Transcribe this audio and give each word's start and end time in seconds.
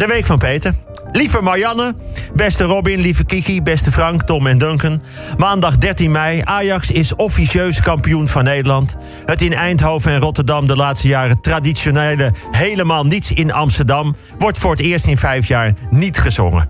De 0.00 0.06
week 0.06 0.26
van 0.26 0.38
Peter. 0.38 0.74
Lieve 1.12 1.42
Marianne, 1.42 1.94
beste 2.34 2.64
Robin, 2.64 3.00
lieve 3.00 3.24
Kiki, 3.24 3.62
beste 3.62 3.92
Frank, 3.92 4.22
Tom 4.22 4.46
en 4.46 4.58
Duncan. 4.58 5.02
Maandag 5.36 5.78
13 5.78 6.10
mei. 6.10 6.40
Ajax 6.44 6.90
is 6.90 7.14
officieus 7.14 7.80
kampioen 7.80 8.28
van 8.28 8.44
Nederland. 8.44 8.96
Het 9.26 9.42
in 9.42 9.52
Eindhoven 9.52 10.12
en 10.12 10.20
Rotterdam 10.20 10.66
de 10.66 10.76
laatste 10.76 11.08
jaren 11.08 11.40
traditionele 11.40 12.32
helemaal 12.50 13.04
niets 13.04 13.32
in 13.32 13.52
Amsterdam 13.52 14.14
wordt 14.38 14.58
voor 14.58 14.70
het 14.70 14.80
eerst 14.80 15.06
in 15.06 15.18
vijf 15.18 15.46
jaar 15.46 15.74
niet 15.90 16.18
gezongen. 16.18 16.68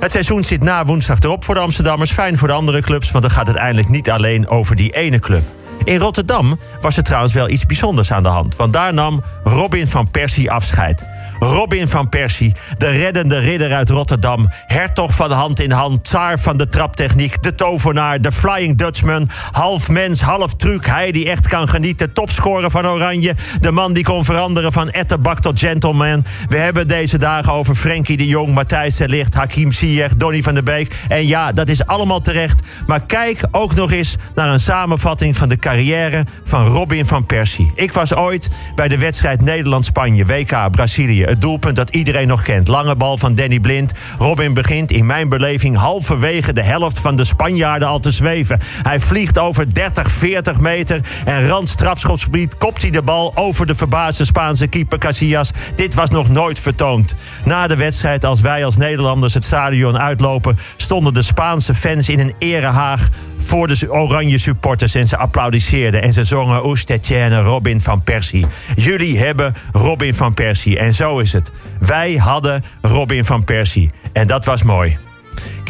Het 0.00 0.12
seizoen 0.12 0.44
zit 0.44 0.62
na 0.62 0.84
woensdag 0.84 1.18
erop 1.18 1.44
voor 1.44 1.54
de 1.54 1.60
Amsterdammers. 1.60 2.12
Fijn 2.12 2.38
voor 2.38 2.48
de 2.48 2.54
andere 2.54 2.80
clubs, 2.80 3.10
want 3.10 3.24
dan 3.24 3.32
gaat 3.32 3.46
het 3.46 3.56
eindelijk 3.56 3.88
niet 3.88 4.10
alleen 4.10 4.48
over 4.48 4.76
die 4.76 4.90
ene 4.90 5.18
club. 5.18 5.42
In 5.84 5.98
Rotterdam 5.98 6.58
was 6.80 6.96
er 6.96 7.02
trouwens 7.02 7.32
wel 7.32 7.48
iets 7.48 7.66
bijzonders 7.66 8.12
aan 8.12 8.22
de 8.22 8.28
hand. 8.28 8.56
Want 8.56 8.72
daar 8.72 8.94
nam 8.94 9.22
Robin 9.44 9.88
van 9.88 10.10
Persie 10.10 10.50
afscheid. 10.50 11.04
Robin 11.38 11.88
van 11.88 12.08
Persie, 12.08 12.54
de 12.78 12.88
reddende 12.88 13.38
ridder 13.38 13.72
uit 13.72 13.90
Rotterdam. 13.90 14.48
Hertog 14.66 15.14
van 15.14 15.30
hand 15.30 15.60
in 15.60 15.70
hand, 15.70 16.04
tsaar 16.04 16.38
van 16.38 16.56
de 16.56 16.68
traptechniek, 16.68 17.42
de 17.42 17.54
tovenaar, 17.54 18.20
de 18.20 18.32
Flying 18.32 18.76
Dutchman. 18.76 19.28
Half 19.50 19.88
mens, 19.88 20.20
half 20.20 20.54
truc, 20.54 20.86
hij 20.86 21.12
die 21.12 21.30
echt 21.30 21.48
kan 21.48 21.68
genieten. 21.68 22.12
Topscorer 22.12 22.70
van 22.70 22.86
Oranje, 22.86 23.34
de 23.60 23.70
man 23.70 23.92
die 23.92 24.04
kon 24.04 24.24
veranderen 24.24 24.72
van 24.72 24.90
etterbak 24.90 25.40
tot 25.40 25.58
gentleman. 25.58 26.24
We 26.48 26.56
hebben 26.56 26.88
deze 26.88 27.18
dagen 27.18 27.52
over 27.52 27.74
Frenkie 27.74 28.16
de 28.16 28.26
Jong, 28.26 28.54
Matthijs 28.54 28.96
de 28.96 29.08
Ligt, 29.08 29.34
Hakim 29.34 29.72
Ziyech, 29.72 30.16
Donny 30.16 30.42
van 30.42 30.54
der 30.54 30.62
Beek. 30.62 30.94
En 31.08 31.26
ja, 31.26 31.52
dat 31.52 31.68
is 31.68 31.86
allemaal 31.86 32.20
terecht. 32.20 32.62
Maar 32.86 33.00
kijk 33.06 33.42
ook 33.50 33.74
nog 33.74 33.92
eens 33.92 34.16
naar 34.34 34.48
een 34.48 34.60
samenvatting 34.60 35.36
van 35.36 35.48
de 35.48 35.56
carrière 35.70 36.24
van 36.44 36.66
Robin 36.66 37.06
van 37.06 37.26
Persie. 37.26 37.72
Ik 37.74 37.92
was 37.92 38.14
ooit 38.14 38.50
bij 38.74 38.88
de 38.88 38.98
wedstrijd 38.98 39.40
Nederland-Spanje, 39.40 40.24
WK, 40.24 40.70
Brazilië. 40.70 41.24
Het 41.24 41.40
doelpunt 41.40 41.76
dat 41.76 41.90
iedereen 41.90 42.26
nog 42.26 42.42
kent. 42.42 42.68
Lange 42.68 42.96
bal 42.96 43.18
van 43.18 43.34
Danny 43.34 43.60
Blind. 43.60 43.92
Robin 44.18 44.54
begint 44.54 44.90
in 44.90 45.06
mijn 45.06 45.28
beleving 45.28 45.76
halverwege 45.76 46.52
de 46.52 46.62
helft 46.62 46.98
van 46.98 47.16
de 47.16 47.24
Spanjaarden 47.24 47.88
al 47.88 48.00
te 48.00 48.10
zweven. 48.10 48.60
Hij 48.82 49.00
vliegt 49.00 49.38
over 49.38 49.74
30, 49.74 50.10
40 50.10 50.60
meter 50.60 51.00
en 51.24 51.48
rand 51.48 51.68
strafschopsgebied 51.68 52.56
kopt 52.56 52.82
hij 52.82 52.90
de 52.90 53.02
bal 53.02 53.32
over 53.34 53.66
de 53.66 53.74
verbaasde 53.74 54.24
Spaanse 54.24 54.66
keeper 54.66 54.98
Casillas. 54.98 55.50
Dit 55.74 55.94
was 55.94 56.10
nog 56.10 56.28
nooit 56.28 56.58
vertoond. 56.58 57.14
Na 57.44 57.66
de 57.66 57.76
wedstrijd, 57.76 58.24
als 58.24 58.40
wij 58.40 58.64
als 58.64 58.76
Nederlanders 58.76 59.34
het 59.34 59.44
stadion 59.44 59.98
uitlopen, 59.98 60.58
stonden 60.76 61.14
de 61.14 61.22
Spaanse 61.22 61.74
fans 61.74 62.08
in 62.08 62.20
een 62.20 62.34
erehaag 62.38 63.08
voor 63.40 63.68
de 63.68 63.90
oranje 63.90 64.38
supporters 64.38 64.94
en 64.94 65.06
ze 65.06 65.16
applaudisseerden 65.16 66.02
en 66.02 66.12
ze 66.12 66.24
zongen 66.24 66.66
Oestetjene 66.66 67.40
Robin 67.40 67.80
van 67.80 68.02
Persie. 68.02 68.46
Jullie 68.76 69.18
hebben 69.18 69.54
Robin 69.72 70.14
van 70.14 70.34
Persie 70.34 70.78
en 70.78 70.94
zo 70.94 71.18
is 71.18 71.32
het. 71.32 71.52
Wij 71.80 72.14
hadden 72.14 72.64
Robin 72.80 73.24
van 73.24 73.44
Persie 73.44 73.90
en 74.12 74.26
dat 74.26 74.44
was 74.44 74.62
mooi. 74.62 74.98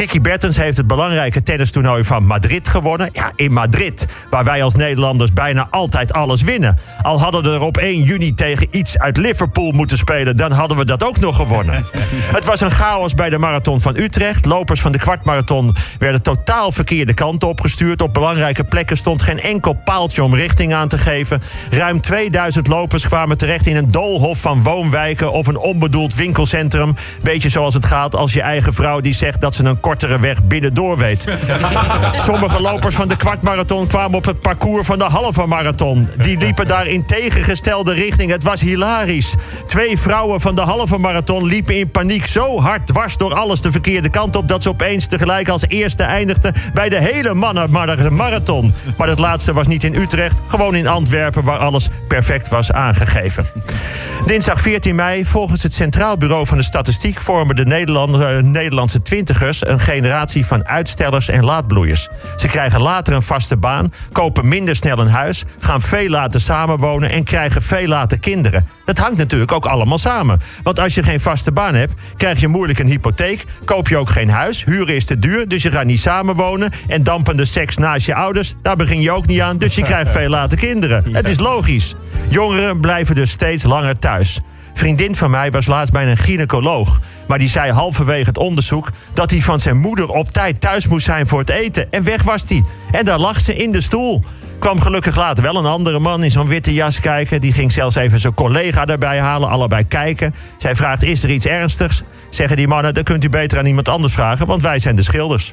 Kiki 0.01 0.21
Bertens 0.21 0.57
heeft 0.57 0.77
het 0.77 0.87
belangrijke 0.87 1.43
tennistoernooi 1.43 2.05
van 2.05 2.27
Madrid 2.27 2.69
gewonnen. 2.69 3.09
Ja, 3.13 3.33
in 3.35 3.53
Madrid, 3.53 4.07
waar 4.31 4.45
wij 4.45 4.63
als 4.63 4.75
Nederlanders 4.75 5.33
bijna 5.33 5.69
altijd 5.71 6.13
alles 6.13 6.43
winnen. 6.43 6.79
Al 7.03 7.21
hadden 7.21 7.43
we 7.43 7.51
er 7.51 7.61
op 7.61 7.77
1 7.77 8.03
juni 8.03 8.35
tegen 8.35 8.67
iets 8.71 8.99
uit 8.99 9.17
Liverpool 9.17 9.71
moeten 9.71 9.97
spelen... 9.97 10.37
dan 10.37 10.53
hadden 10.53 10.77
we 10.77 10.85
dat 10.85 11.05
ook 11.05 11.19
nog 11.19 11.37
gewonnen. 11.37 11.85
het 12.37 12.45
was 12.45 12.61
een 12.61 12.71
chaos 12.71 13.15
bij 13.15 13.31
de 13.31 13.39
marathon 13.39 13.81
van 13.81 13.97
Utrecht. 13.97 14.47
Lopers 14.47 14.81
van 14.81 14.93
de 14.93 14.99
kwartmarathon 14.99 15.75
werden 15.99 16.23
totaal 16.23 16.73
verkeerde 16.73 17.15
kanten 17.15 17.49
opgestuurd. 17.49 18.03
Op 18.03 18.15
belangrijke 18.15 18.65
plekken 18.65 18.97
stond 18.97 19.23
geen 19.23 19.41
enkel 19.41 19.77
paaltje 19.85 20.23
om 20.23 20.35
richting 20.35 20.75
aan 20.75 20.89
te 20.89 20.99
geven. 20.99 21.41
Ruim 21.71 22.01
2000 22.01 22.67
lopers 22.67 23.07
kwamen 23.07 23.39
terecht 23.39 23.67
in 23.67 23.77
een 23.77 23.91
doolhof 23.91 24.41
van 24.41 24.63
woonwijken... 24.63 25.33
of 25.33 25.47
een 25.47 25.59
onbedoeld 25.59 26.15
winkelcentrum. 26.15 26.95
Beetje 27.23 27.49
zoals 27.49 27.75
het 27.75 27.85
gaat 27.85 28.17
als 28.17 28.33
je 28.33 28.43
eigen 28.43 28.73
vrouw 28.73 29.01
die 29.01 29.15
zegt 29.15 29.41
dat 29.41 29.55
ze 29.55 29.65
een 29.65 29.81
kortere 29.91 30.19
weg 30.19 30.45
binnendoor 30.45 30.99
weet. 30.99 31.27
Sommige 32.27 32.61
lopers 32.61 32.95
van 32.95 33.09
de 33.09 33.17
kwartmarathon 33.17 33.87
kwamen 33.87 34.17
op 34.17 34.25
het 34.25 34.41
parcours 34.41 34.87
van 34.87 34.99
de 34.99 35.05
halve 35.05 35.47
marathon. 35.47 36.09
Die 36.17 36.39
liepen 36.39 36.67
daar 36.67 36.87
in 36.87 37.07
tegengestelde 37.07 37.93
richting. 37.93 38.31
Het 38.31 38.43
was 38.43 38.61
hilarisch. 38.61 39.35
Twee 39.67 39.99
vrouwen 39.99 40.41
van 40.41 40.55
de 40.55 40.61
halve 40.61 40.99
marathon 40.99 41.45
liepen 41.45 41.77
in 41.77 41.91
paniek 41.91 42.27
zo 42.27 42.61
hard 42.61 42.87
dwars 42.87 43.17
door 43.17 43.35
alles 43.35 43.61
de 43.61 43.71
verkeerde 43.71 44.09
kant 44.09 44.37
op... 44.37 44.49
dat 44.49 44.63
ze 44.63 44.69
opeens 44.69 45.07
tegelijk 45.07 45.49
als 45.49 45.65
eerste 45.69 46.03
eindigden 46.03 46.55
bij 46.75 46.89
de 46.89 47.01
hele 47.01 47.35
mannen 47.35 47.71
marathon. 48.11 48.75
Maar 48.97 49.07
dat 49.07 49.19
laatste 49.19 49.53
was 49.53 49.67
niet 49.67 49.85
in 49.85 49.95
Utrecht, 49.95 50.41
gewoon 50.47 50.75
in 50.75 50.87
Antwerpen... 50.87 51.45
waar 51.45 51.59
alles 51.59 51.89
perfect 52.09 52.49
was 52.49 52.73
aangegeven. 52.73 53.47
Dinsdag 54.27 54.61
14 54.61 54.95
mei, 54.95 55.25
volgens 55.25 55.63
het 55.63 55.73
Centraal 55.73 56.17
Bureau 56.17 56.47
van 56.47 56.57
de 56.57 56.65
Statistiek... 56.65 57.21
vormen 57.21 57.57
de 57.57 57.65
Nederland, 57.65 58.43
Nederlandse 58.43 59.03
twintigers 59.03 59.67
een 59.67 59.80
generatie 59.81 60.47
van 60.47 60.67
uitstellers 60.67 61.29
en 61.29 61.45
laadbloeiers. 61.45 62.09
Ze 62.37 62.47
krijgen 62.47 62.81
later 62.81 63.15
een 63.15 63.23
vaste 63.23 63.57
baan, 63.57 63.91
kopen 64.13 64.49
minder 64.49 64.77
snel 64.77 64.99
een 64.99 65.09
huis, 65.09 65.45
gaan 65.59 65.81
veel 65.81 66.09
later 66.09 66.41
samenwonen 66.41 67.11
en 67.11 67.25
krijgen 67.25 67.63
veel 67.63 67.87
later 67.87 68.19
kinderen. 68.19 68.69
Dat 68.85 68.99
hangt 68.99 69.17
natuurlijk 69.17 69.53
ook 69.53 69.67
allemaal 69.67 69.99
samen. 69.99 70.41
Want 70.63 70.81
als 70.81 70.95
je 70.95 71.03
geen 71.03 71.21
vaste 71.21 71.53
baan 71.53 71.75
hebt, 71.75 71.95
krijg 72.17 72.41
je 72.41 72.49
moeilijk 72.49 72.79
een 72.79 72.87
hypotheek, 72.87 73.45
koop 73.65 73.89
je 73.89 73.97
ook 73.97 74.11
geen 74.11 74.31
huis, 74.31 74.65
huren 74.65 74.95
is 74.95 75.05
te 75.05 75.19
duur, 75.19 75.49
dus 75.49 75.63
je 75.63 75.71
gaat 75.71 75.85
niet 75.85 76.01
samenwonen 76.01 76.71
en 76.89 77.03
dampende 77.03 77.45
seks 77.45 77.77
naast 77.77 78.07
je 78.07 78.15
ouders, 78.15 78.55
daar 78.63 78.77
begin 78.77 79.01
je 79.01 79.11
ook 79.11 79.27
niet 79.27 79.41
aan, 79.41 79.57
dus 79.57 79.75
je 79.75 79.83
krijgt 79.83 80.11
veel 80.19 80.29
later 80.29 80.59
kinderen. 80.59 81.05
Het 81.13 81.29
is 81.29 81.39
logisch. 81.39 81.95
Jongeren 82.29 82.81
blijven 82.81 83.15
dus 83.15 83.31
steeds 83.31 83.65
langer 83.65 83.99
thuis 83.99 84.41
vriendin 84.73 85.15
van 85.15 85.31
mij 85.31 85.51
was 85.51 85.67
laatst 85.67 85.93
bij 85.93 86.11
een 86.11 86.17
gynaecoloog. 86.17 87.01
Maar 87.27 87.39
die 87.39 87.49
zei 87.49 87.73
halverwege 87.73 88.29
het 88.29 88.39
onderzoek 88.39 88.91
dat 89.15 89.31
hij 89.31 89.41
van 89.41 89.61
zijn 89.61 89.79
moeder 89.79 90.09
op 90.09 90.29
tijd 90.29 90.61
thuis 90.61 90.87
moest 90.87 91.05
zijn 91.05 91.27
voor 91.27 91.39
het 91.39 91.51
eten. 91.51 91.93
En 91.93 92.03
weg 92.03 92.23
was 92.23 92.45
hij. 92.49 92.65
En 92.91 93.05
daar 93.05 93.19
lag 93.19 93.41
ze 93.41 93.57
in 93.57 93.73
de 93.73 93.81
stoel. 93.81 94.23
Kwam 94.61 94.81
gelukkig 94.81 95.17
later 95.17 95.43
wel 95.43 95.57
een 95.57 95.67
andere 95.67 95.99
man 95.99 96.25
in 96.25 96.31
zo'n 96.31 96.49
witte 96.49 96.73
jas 96.73 97.01
kijken. 97.01 97.41
Die 97.41 97.53
ging 97.53 97.73
zelfs 97.73 97.97
even 97.97 98.19
zijn 98.19 98.35
collega 98.35 98.87
erbij 98.87 99.21
halen, 99.21 99.49
allebei 99.49 99.89
kijken. 99.89 100.35
Zij 100.57 100.77
vraagt, 100.77 101.03
is 101.03 101.23
er 101.23 101.31
iets 101.31 101.47
ernstigs? 101.47 102.03
Zeggen 102.31 102.57
die 102.57 102.69
mannen, 102.69 102.95
dan 102.95 103.03
kunt 103.03 103.25
u 103.25 103.29
beter 103.29 103.59
aan 103.59 103.67
iemand 103.67 103.89
anders 103.89 104.13
vragen... 104.13 104.47
want 104.47 104.63
wij 104.63 104.79
zijn 104.79 104.97
de 104.97 105.03
schilders. 105.03 105.53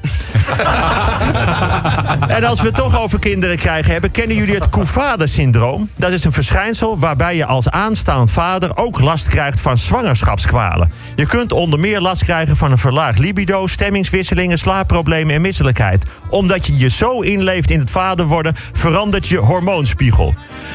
en 2.36 2.44
als 2.44 2.60
we 2.60 2.66
het 2.66 2.74
toch 2.74 3.00
over 3.00 3.18
kinderen 3.18 3.56
krijgen 3.56 3.92
hebben... 3.92 4.10
kennen 4.10 4.36
jullie 4.36 4.54
het 4.54 4.68
Kouvade-syndroom? 4.68 5.88
Dat 5.96 6.12
is 6.12 6.24
een 6.24 6.32
verschijnsel 6.32 6.98
waarbij 6.98 7.36
je 7.36 7.44
als 7.44 7.70
aanstaand 7.70 8.30
vader... 8.30 8.70
ook 8.74 9.00
last 9.00 9.28
krijgt 9.28 9.60
van 9.60 9.76
zwangerschapskwalen. 9.76 10.92
Je 11.14 11.26
kunt 11.26 11.52
onder 11.52 11.78
meer 11.78 12.00
last 12.00 12.24
krijgen 12.24 12.56
van 12.56 12.70
een 12.70 12.78
verlaagd 12.78 13.18
libido... 13.18 13.66
stemmingswisselingen, 13.66 14.58
slaapproblemen 14.58 15.34
en 15.34 15.40
misselijkheid. 15.40 16.04
Omdat 16.30 16.66
je 16.66 16.76
je 16.76 16.88
zo 16.88 17.20
inleeft 17.20 17.70
in 17.70 17.78
het 17.78 17.90
vader 17.90 18.26
worden... 18.26 18.54
verandert 18.72 19.28
je 19.28 19.38
hormoonspiegel. 19.38 20.34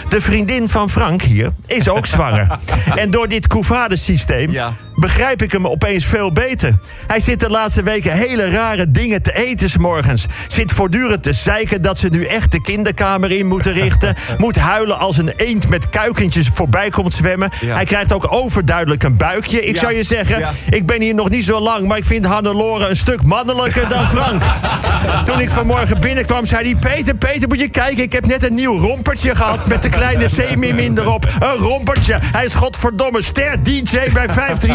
De 0.09 0.21
vriendin 0.21 0.69
van 0.69 0.89
Frank 0.89 1.21
hier 1.21 1.51
is 1.65 1.89
ook 1.89 2.05
zwanger. 2.05 2.59
en 2.95 3.11
door 3.11 3.27
dit 3.27 3.47
Kouvade-systeem... 3.47 4.51
Ja 4.51 4.73
begrijp 4.95 5.41
ik 5.41 5.51
hem 5.51 5.67
opeens 5.67 6.05
veel 6.05 6.31
beter. 6.31 6.73
Hij 7.07 7.19
zit 7.19 7.39
de 7.39 7.49
laatste 7.49 7.83
weken 7.83 8.11
hele 8.11 8.49
rare 8.49 8.91
dingen 8.91 9.21
te 9.21 9.35
eten 9.35 9.69
s 9.69 9.77
morgens. 9.77 10.25
Zit 10.47 10.71
voortdurend 10.71 11.23
te 11.23 11.33
zeiken 11.33 11.81
dat 11.81 11.97
ze 11.97 12.07
nu 12.07 12.25
echt 12.25 12.51
de 12.51 12.61
kinderkamer 12.61 13.31
in 13.31 13.45
moeten 13.45 13.73
richten. 13.73 14.15
Moet 14.37 14.55
huilen 14.55 14.99
als 14.99 15.17
een 15.17 15.31
eend 15.35 15.69
met 15.69 15.89
kuikentjes 15.89 16.47
voorbij 16.53 16.89
komt 16.89 17.13
zwemmen. 17.13 17.49
Hij 17.65 17.85
krijgt 17.85 18.13
ook 18.13 18.33
overduidelijk 18.33 19.03
een 19.03 19.17
buikje. 19.17 19.61
Ik 19.61 19.77
zou 19.77 19.95
je 19.95 20.03
zeggen, 20.03 20.47
ik 20.69 20.85
ben 20.85 21.01
hier 21.01 21.13
nog 21.13 21.29
niet 21.29 21.45
zo 21.45 21.59
lang... 21.59 21.87
maar 21.87 21.97
ik 21.97 22.05
vind 22.05 22.25
Hannelore 22.25 22.87
een 22.87 22.95
stuk 22.95 23.23
mannelijker 23.23 23.89
dan 23.89 24.07
Frank. 24.07 24.41
Toen 25.25 25.39
ik 25.39 25.49
vanmorgen 25.49 25.99
binnenkwam, 25.99 26.45
zei 26.45 26.63
hij... 26.63 26.75
Peter, 26.75 27.15
Peter, 27.15 27.47
moet 27.47 27.59
je 27.59 27.69
kijken, 27.69 28.03
ik 28.03 28.13
heb 28.13 28.25
net 28.25 28.43
een 28.43 28.55
nieuw 28.55 28.79
rompertje 28.79 29.35
gehad... 29.35 29.67
met 29.67 29.83
de 29.83 29.89
kleine 29.89 30.25
C-min 30.35 30.97
erop. 30.97 31.25
Een 31.39 31.57
rompertje. 31.57 32.19
Hij 32.21 32.45
is 32.45 32.53
godverdomme 32.53 33.21
ster 33.21 33.63
DJ 33.63 33.97
bij 34.13 34.29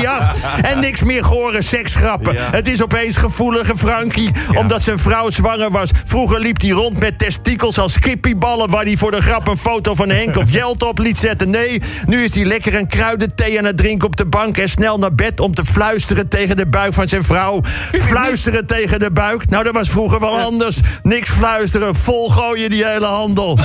538. 0.09 0.57
En 0.73 0.81
niks 0.81 1.03
meer 1.03 1.25
gore 1.25 1.63
seksgrappen. 1.63 2.35
Het 2.39 2.69
is 2.69 2.83
opeens 2.83 3.17
gevoelige 3.17 3.77
Frankie, 3.77 4.31
omdat 4.55 4.83
zijn 4.83 4.99
vrouw 4.99 5.31
zwanger 5.31 5.71
was. 5.71 5.91
Vroeger 6.05 6.41
liep 6.41 6.61
hij 6.61 6.71
rond 6.71 6.99
met 6.99 7.19
testikels 7.19 7.79
als 7.79 7.99
kippieballen... 7.99 8.71
waar 8.71 8.85
hij 8.85 8.97
voor 8.97 9.11
de 9.11 9.21
grap 9.21 9.49
een 9.49 9.59
foto 9.59 9.95
van 9.95 10.09
Henk 10.09 10.37
of 10.37 10.53
Jelt 10.59 10.83
op 10.83 10.99
liet 10.99 11.19
zetten. 11.19 11.51
Nee, 11.51 11.83
nu 12.07 12.25
is 12.25 12.35
hij 12.35 12.45
lekker 12.45 12.75
een 12.75 12.87
kruidenthee 12.87 13.59
aan 13.59 13.65
het 13.65 13.77
drinken 13.77 14.07
op 14.07 14.17
de 14.17 14.27
bank... 14.27 14.59
en 14.59 14.69
snel 14.69 14.99
naar 14.99 15.15
bed 15.15 15.41
om 15.41 15.55
te 15.55 15.65
fluisteren 15.65 16.29
tegen 16.29 16.57
de 16.57 16.67
buik 16.67 16.95
van 16.95 17.09
zijn 17.09 17.25
vrouw. 17.25 17.61
Fluisteren 18.09 18.67
tegen 18.67 18.99
de 18.99 19.11
buik? 19.11 19.49
Nou, 19.49 19.65
dat 19.65 19.75
was 19.75 19.89
vroeger 19.89 20.21
wel 20.21 20.39
anders. 20.39 20.81
Niks 21.03 21.29
fluisteren, 21.29 21.95
vol 21.95 22.31
gooien 22.31 22.71
die 22.71 22.85
hele 22.85 23.07
hand. 23.07 23.29
wandel. 23.29 23.59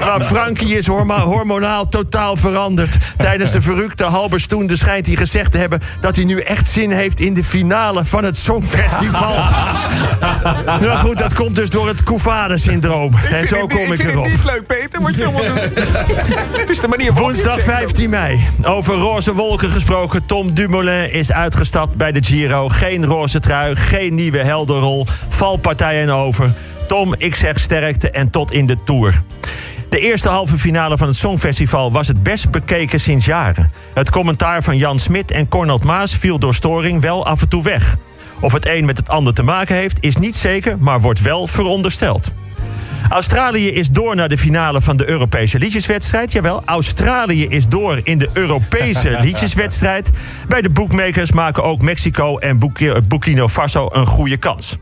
Maar 0.00 0.20
Frankie 0.20 0.76
is 0.76 0.86
hormonaal 0.86 1.88
totaal 1.88 2.36
veranderd. 2.36 2.96
Tijdens 3.16 3.50
de 3.50 3.62
verrukte 3.62 4.04
Halberstoende 4.04 4.76
schijnt 4.76 5.06
hij 5.06 5.16
gezegd 5.16 5.52
te 5.52 5.58
hebben... 5.60 5.80
dat 6.00 6.16
hij 6.16 6.24
nu 6.24 6.40
echt 6.40 6.68
zin 6.68 6.90
heeft 6.90 7.20
in 7.20 7.34
de 7.34 7.44
finale 7.44 8.04
van 8.04 8.24
het 8.24 8.36
Songfestival. 8.36 9.34
nou 10.80 10.98
goed, 10.98 11.18
dat 11.18 11.34
komt 11.34 11.56
dus 11.56 11.70
door 11.70 11.88
het 11.88 12.02
Kouvade-syndroom. 12.02 13.14
En 13.32 13.46
zo 13.46 13.66
kom 13.66 13.78
ik, 13.78 13.88
ik 13.88 13.96
vind 13.96 14.10
erop. 14.10 14.24
het 14.24 14.32
niet 14.32 14.44
leuk, 14.44 14.66
Peter, 14.66 15.02
wat 15.02 15.14
je 15.14 15.24
allemaal 15.24 15.42
doet. 15.42 15.60
het 16.60 16.70
is 16.70 16.80
de 16.80 16.88
manier 16.88 17.12
waarop 17.12 17.32
Woensdag 17.32 17.52
zegt. 17.52 17.64
15 17.64 18.10
mei. 18.10 18.46
Over 18.62 18.94
roze 18.94 19.34
wolken 19.34 19.70
gesproken. 19.70 20.26
Tom 20.26 20.54
Dumoulin 20.54 21.12
is 21.12 21.32
uitgestapt 21.32 21.96
bij 21.96 22.12
de 22.12 22.22
Giro. 22.22 22.68
Geen 22.68 23.06
roze 23.06 23.40
trui, 23.40 23.76
geen 23.76 24.14
nieuwe 24.14 24.38
helderrol. 24.38 25.06
Valpartijen 25.28 26.10
over. 26.10 26.52
Tom, 26.86 27.14
ik 27.18 27.34
zeg 27.34 27.58
sterkte 27.58 28.10
en 28.10 28.30
tot 28.30 28.52
in 28.52 28.66
de 28.66 28.76
Tour. 28.84 29.22
De 29.90 30.00
eerste 30.00 30.28
halve 30.28 30.58
finale 30.58 30.96
van 30.98 31.06
het 31.06 31.16
Songfestival 31.16 31.92
was 31.92 32.08
het 32.08 32.22
best 32.22 32.50
bekeken 32.50 33.00
sinds 33.00 33.24
jaren. 33.26 33.72
Het 33.94 34.10
commentaar 34.10 34.62
van 34.62 34.76
Jan 34.76 34.98
Smit 34.98 35.30
en 35.30 35.48
Cornald 35.48 35.84
Maas 35.84 36.14
viel 36.14 36.38
door 36.38 36.54
storing 36.54 37.00
wel 37.00 37.26
af 37.26 37.40
en 37.40 37.48
toe 37.48 37.62
weg. 37.62 37.96
Of 38.40 38.52
het 38.52 38.66
een 38.66 38.84
met 38.84 38.96
het 38.96 39.08
ander 39.08 39.34
te 39.34 39.42
maken 39.42 39.76
heeft, 39.76 39.98
is 40.00 40.16
niet 40.16 40.34
zeker, 40.34 40.76
maar 40.78 41.00
wordt 41.00 41.20
wel 41.20 41.46
verondersteld. 41.46 42.32
Australië 43.08 43.68
is 43.68 43.90
door 43.90 44.16
naar 44.16 44.28
de 44.28 44.38
finale 44.38 44.80
van 44.80 44.96
de 44.96 45.08
Europese 45.08 45.58
liedjeswedstrijd. 45.58 46.32
Jawel, 46.32 46.62
Australië 46.64 47.46
is 47.46 47.68
door 47.68 48.00
in 48.02 48.18
de 48.18 48.28
Europese 48.32 49.16
liedjeswedstrijd. 49.26 50.10
Bij 50.48 50.62
de 50.62 50.70
bookmakers 50.70 51.32
maken 51.32 51.62
ook 51.62 51.82
Mexico 51.82 52.38
en 52.38 52.58
Burki- 52.58 53.00
Burkina 53.08 53.48
Faso 53.48 53.88
een 53.92 54.06
goede 54.06 54.36
kans. 54.36 54.78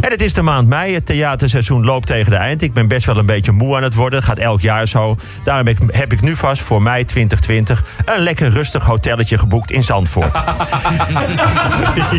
En 0.00 0.10
het 0.10 0.22
is 0.22 0.34
de 0.34 0.42
maand 0.42 0.68
mei. 0.68 0.94
Het 0.94 1.06
theaterseizoen 1.06 1.84
loopt 1.84 2.06
tegen 2.06 2.30
de 2.30 2.36
eind. 2.36 2.62
Ik 2.62 2.72
ben 2.72 2.88
best 2.88 3.06
wel 3.06 3.16
een 3.16 3.26
beetje 3.26 3.52
moe 3.52 3.76
aan 3.76 3.82
het 3.82 3.94
worden. 3.94 4.18
Het 4.18 4.28
gaat 4.28 4.38
elk 4.38 4.60
jaar 4.60 4.88
zo. 4.88 5.16
Daarom 5.44 5.66
heb 5.66 5.80
ik, 5.80 5.94
heb 5.94 6.12
ik 6.12 6.20
nu 6.20 6.36
vast 6.36 6.62
voor 6.62 6.82
mei 6.82 7.04
2020 7.04 7.84
een 8.04 8.20
lekker 8.20 8.50
rustig 8.50 8.84
hotelletje 8.84 9.38
geboekt 9.38 9.70
in 9.70 9.84
Zandvoort. 9.84 10.32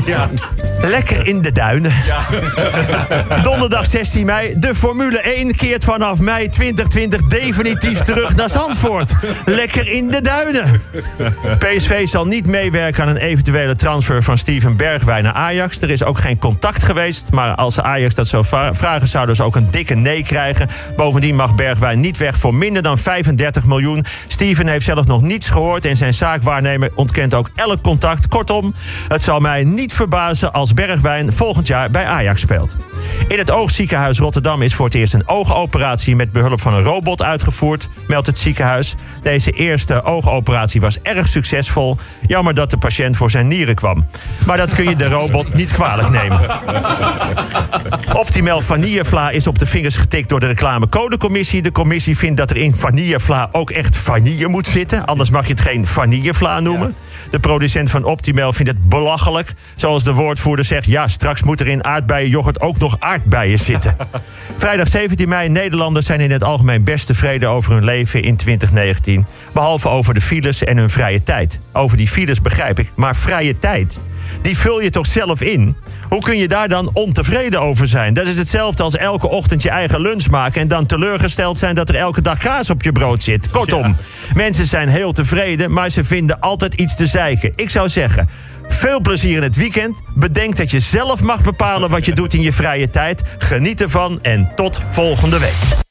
ja. 0.06 0.30
Lekker 0.90 1.28
in 1.28 1.42
de 1.42 1.52
duinen. 1.52 1.92
Donderdag 3.44 3.86
16 3.86 4.26
mei. 4.26 4.54
De 4.60 4.76
Formule 4.76 5.20
1 5.20 5.56
keert 5.56 5.84
vanaf 5.84 6.20
mei 6.20 6.50
2020 6.50 7.22
definitief 7.22 8.00
terug 8.02 8.36
naar 8.36 8.50
Zandvoort. 8.50 9.14
Lekker 9.46 9.90
in 9.90 10.08
de 10.08 10.22
duinen. 10.22 10.82
PSV 11.60 12.08
zal 12.08 12.26
niet 12.26 12.48
meewerken 12.48 13.04
aan 13.04 13.10
een 13.10 13.18
eventuele 13.18 13.76
transfer 13.76 14.24
van 14.24 14.38
Steven 14.38 14.78
Bergwijn 14.78 15.24
naar 15.24 15.34
Ajax. 15.34 15.82
Er 15.82 15.90
is 15.90 16.04
ook 16.04 16.20
geen 16.20 16.40
contact 16.40 16.84
geweest. 16.84 17.32
Maar 17.32 17.56
als 17.56 17.80
Ajax 17.80 18.16
dat 18.16 18.28
zou 18.28 18.46
vragen, 18.72 19.08
zouden 19.08 19.36
ze 19.36 19.44
ook 19.44 19.56
een 19.56 19.72
dikke 19.72 19.96
nee 19.96 20.24
krijgen. 20.24 20.68
Bovendien 20.96 21.36
mag 21.36 21.56
Bergwijn 21.56 22.00
niet 22.00 22.18
weg 22.18 22.38
voor 22.38 22.54
minder 22.54 22.82
dan 22.82 22.98
35 22.98 23.66
miljoen. 23.66 24.06
Steven 24.28 24.68
heeft 24.68 24.86
zelf 24.86 25.06
nog 25.06 25.22
niets 25.22 25.50
gehoord 25.50 25.86
en 25.86 25.98
zijn 25.98 26.14
zaakwaarnemer 26.14 26.92
ontkent 26.94 27.34
ook 27.34 27.50
elk 27.56 27.82
contact. 27.82 28.28
Kortom, 28.28 28.74
het 29.08 29.24
zal 29.24 29.40
mij 29.40 29.64
niet 29.64 29.94
verbazen 29.94 30.54
als 30.54 30.74
Bergwijn 30.76 31.34
volgend 31.34 31.68
jaar 31.68 31.92
bij 31.92 32.06
Ajax 32.06 32.42
speelt. 32.42 32.76
In 33.28 33.38
het 33.38 33.52
oogziekenhuis 33.52 34.20
Rotterdam 34.20 34.62
is 34.62 34.76
voor 34.76 34.86
het 34.86 34.96
eerst 34.96 35.14
een 35.14 35.28
oogoperatie 35.28 36.16
met 36.16 36.32
behulp 36.32 36.62
van 36.62 36.74
een 36.74 36.82
robot 36.82 37.24
uitgevoerd, 37.24 37.90
meldt 38.08 38.28
het 38.28 38.38
ziekenhuis. 38.38 38.96
Deze 39.22 39.52
eerste 39.52 40.04
oogoperatie 40.04 40.82
was 40.82 41.02
erg 41.02 41.28
succesvol. 41.28 41.98
Jammer 42.22 42.54
dat 42.54 42.70
de 42.70 42.78
patiënt 42.78 43.18
voor 43.18 43.32
zijn 43.32 43.48
nieren 43.48 43.76
kwam. 43.76 44.06
Maar 44.46 44.58
dat 44.58 44.76
kun 44.76 44.90
je 44.90 44.96
de 44.96 45.08
robot 45.08 45.54
niet 45.54 45.74
kwalijk 45.74 46.10
nemen. 46.10 46.42
Optimal 48.14 48.62
vanillevla 48.62 49.30
is 49.30 49.48
op 49.48 49.60
de 49.60 49.66
vingers 49.66 49.96
getikt 49.96 50.30
door 50.30 50.40
de 50.40 50.48
reclamecodecommissie. 50.48 51.62
De 51.62 51.72
commissie 51.72 52.18
vindt 52.18 52.38
dat 52.38 52.50
er 52.50 52.58
in 52.58 52.76
vanillevla 52.76 53.48
ook 53.52 53.70
echt 53.70 53.98
vanille 53.98 54.48
moet 54.48 54.68
zitten. 54.68 55.06
Anders 55.06 55.30
mag 55.30 55.48
je 55.48 55.54
het 55.54 55.62
geen 55.62 55.88
vanillevla 55.88 56.60
noemen. 56.60 56.96
De 57.32 57.40
producent 57.40 57.90
van 57.90 58.04
Optimal 58.04 58.54
vindt 58.54 58.72
het 58.72 58.90
belachelijk. 58.90 59.54
Zoals 59.76 60.04
de 60.04 60.14
woordvoerder 60.14 60.65
zegt, 60.66 60.86
ja, 60.86 61.08
straks 61.08 61.44
moet 61.44 61.60
er 61.60 61.68
in 61.68 61.84
aardbeienyoghurt 61.84 62.62
ook 62.62 62.78
nog 62.78 62.96
aardbeien 63.00 63.60
zitten. 63.60 63.96
Vrijdag 64.58 64.88
17 64.88 65.30
mei, 65.30 65.50
Nederlanders 65.50 66.06
zijn 66.06 66.20
in 66.20 66.32
het 66.32 66.44
algemeen 66.44 66.84
best 66.84 67.06
tevreden 67.06 67.50
over 67.50 67.74
hun 67.74 67.84
leven 67.84 68.24
in 68.24 68.36
2019. 68.36 69.26
Behalve 69.54 69.90
over 69.90 70.14
de 70.14 70.22
files 70.22 70.64
en 70.64 70.78
hun 70.78 70.90
vrije 70.90 71.24
tijd. 71.24 71.60
Over 71.74 71.98
die 71.98 72.08
files 72.08 72.42
begrijp 72.42 72.80
ik, 72.80 72.92
maar 72.96 73.16
vrije 73.16 73.60
tijd, 73.60 74.00
die 74.42 74.58
vul 74.58 74.82
je 74.82 74.90
toch 74.90 75.06
zelf 75.06 75.42
in? 75.42 75.76
Hoe 76.10 76.22
kun 76.22 76.38
je 76.38 76.48
daar 76.48 76.70
dan 76.70 76.90
ontevreden 76.94 77.62
over 77.62 77.88
zijn? 77.88 78.14
Dat 78.14 78.28
is 78.28 78.38
hetzelfde 78.38 78.84
als 78.84 78.96
elke 78.96 79.28
ochtend 79.28 79.62
je 79.62 79.70
eigen 79.70 80.02
lunch 80.02 80.30
maken... 80.30 80.62
en 80.62 80.68
dan 80.68 80.86
teleurgesteld 80.86 81.58
zijn 81.58 81.76
dat 81.76 81.90
er 81.90 81.96
elke 81.96 82.22
dag 82.22 82.38
kaas 82.38 82.70
op 82.70 82.84
je 82.84 82.92
brood 82.92 83.24
zit. 83.24 83.50
Kortom, 83.50 83.96
mensen 84.34 84.66
zijn 84.66 84.90
heel 84.90 85.12
tevreden... 85.12 85.72
maar 85.72 85.90
ze 85.90 86.04
vinden 86.04 86.40
altijd 86.40 86.74
iets 86.74 86.96
te 86.96 87.08
zeiken. 87.08 87.54
Ik 87.56 87.70
zou 87.70 87.90
zeggen, 87.90 88.30
veel 88.68 89.00
plezier 89.00 89.36
in 89.38 89.44
het 89.44 89.56
weekend. 89.56 90.00
Bedenk 90.16 90.56
dat 90.56 90.72
je 90.72 90.80
zelf 90.80 91.22
mag 91.22 91.44
bepalen 91.44 91.90
wat 91.90 92.06
je 92.06 92.14
doet 92.14 92.34
in 92.34 92.42
je 92.42 92.52
vrije 92.54 92.90
tijd. 92.90 93.22
Geniet 93.38 93.82
ervan 93.82 94.20
en 94.22 94.52
tot 94.56 94.82
volgende 94.92 95.40
week. 95.40 95.85